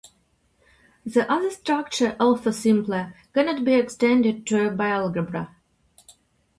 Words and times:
The 1.05 1.31
other 1.31 1.51
structure, 1.51 2.15
although 2.19 2.49
simpler, 2.49 3.13
cannot 3.35 3.63
be 3.63 3.75
extended 3.75 4.47
to 4.47 4.65
a 4.65 4.71
bialgebra. 4.71 5.49